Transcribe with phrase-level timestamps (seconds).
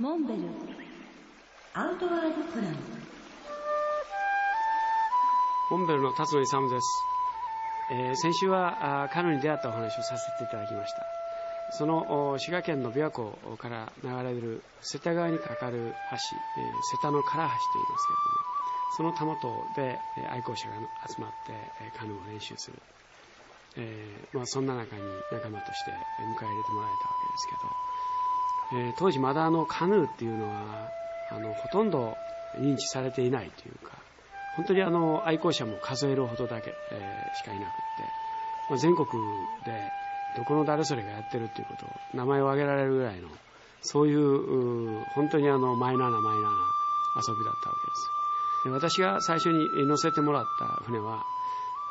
[0.00, 0.42] モンベル。
[1.74, 2.76] アウトワードプラン
[5.72, 6.86] モンベルの辰野勇です、
[7.90, 11.02] えー先週はあカヌーに出会ったお話をさせていただきました。
[11.72, 18.06] そのお滋賀県の琵琶湖から流れる瀬田川に架かる橋、えー瀬田の唐橋と言います
[18.96, 20.76] けれどもそのたもとでえー愛好者が
[21.08, 21.52] 集まって
[21.82, 22.78] えーカヌーを練習する、
[23.78, 25.02] えーまあ、そんな中に
[25.32, 27.66] 仲間としてえー迎え入れてもらえたわけですけど、
[28.72, 30.88] えー当時まだあのカヌーっていうのは
[31.30, 32.16] あのほとんど
[32.58, 33.92] 認知されていないというか
[34.56, 37.72] 本当にあの愛好者も数えるほどだけ、えーしかいなくって、
[38.70, 39.06] まあ、全国
[39.64, 39.92] で
[40.36, 43.28] どこの誰それがやってるっていうことを名前を挙げられるぐらいの
[43.82, 46.48] そういう本当にあのマイナーなマイナーな
[47.28, 48.18] 遊びだったわけです。
[48.66, 51.22] 私が最初に乗せてもらった船は、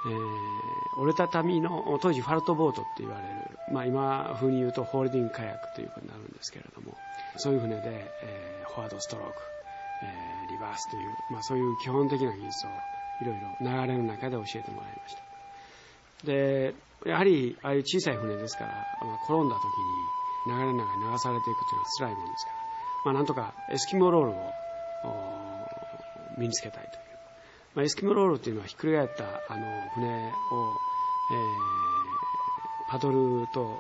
[0.08, 0.58] えー
[0.98, 6.98] 折れたたみの当時ファルトボートって言われる、まあ、今風に言うとホールディングカヤックということになるんですけれども
[7.36, 7.82] そういう船で、
[8.24, 9.34] えーフォワードストローク
[10.02, 12.70] えーリバースという、まあ、そういう基本的な技術を
[13.22, 15.22] いろいろ流れの中で教えてもらいました。
[16.26, 16.74] で
[17.06, 19.62] やはりああいう小さい船ですから、まあ、転んだ時
[20.50, 22.58] に流れの中に流されていくというのは辛いものですから、
[23.06, 24.53] まあ、なんとかエスキモロールを
[26.38, 26.98] 身につけたいと、
[27.78, 31.78] まあ、エスキモロールというのはひっくり返ったあの船を、えー
[32.89, 33.78] パドルと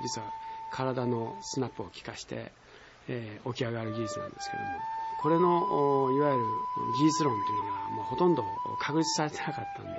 [0.00, 0.32] 実は
[0.70, 2.52] 体のスナップを効かして、
[3.08, 4.68] えー起き上がる技術なんですけども
[5.20, 6.44] これのいわゆる
[7.00, 8.44] 技術論というのが、まあ、ほとんど
[8.80, 9.90] 確立されてなかったんで、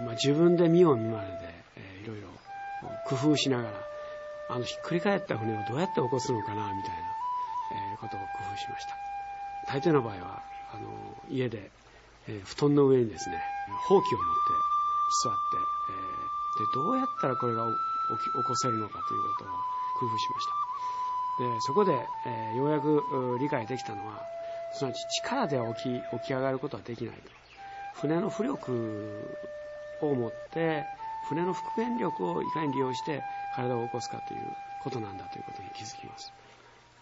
[0.00, 1.34] まあ、自分で見よう見まねで、
[1.76, 2.28] えーいろいろ
[3.06, 3.70] 工夫しながら
[4.48, 6.96] あのひっくり返った船をどうやって起こすのかなみたいな、
[7.92, 8.96] えーことを工夫しました。
[9.68, 10.42] 大抵の場合は
[10.72, 10.88] あの
[11.28, 11.70] 家で、
[12.28, 13.42] えー布団の上にですね
[13.88, 14.32] ほうきを持って
[15.24, 15.38] 座って、
[15.90, 19.48] えーでどうやったらこれが起こせるのかということを
[20.00, 20.52] 工夫しました。
[21.54, 21.92] でそこで、
[22.26, 24.22] えーようやく理解できたのは
[24.74, 27.22] すなわち力で起き起き上がることはできないと。
[27.94, 28.72] 船の浮力
[30.02, 30.84] を持って
[31.28, 33.22] 船の復原力をいかに利用して
[33.54, 34.40] 体を起こすかという
[34.82, 36.32] ことなんだということに気づきます。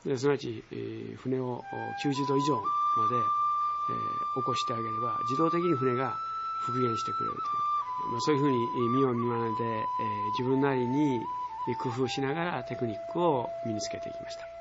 [0.04, 1.62] ですなわち、えー船を
[2.04, 3.16] 90度以上まで、
[3.88, 6.16] えー起こしてあげれば自動的に船が
[6.60, 9.64] 復元してくれるという、まあ、そういうふうに見よう見まねで、
[10.00, 11.20] えー自分なりに
[11.78, 14.59] 工夫しながらテクニックを身につけていきました。